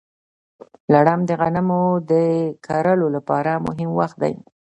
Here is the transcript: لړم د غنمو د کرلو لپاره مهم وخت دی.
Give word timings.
لړم 0.93 1.19
د 1.25 1.31
غنمو 1.39 1.83
د 2.11 2.13
کرلو 2.65 3.07
لپاره 3.15 3.51
مهم 3.65 3.89
وخت 3.99 4.17
دی. 4.23 4.33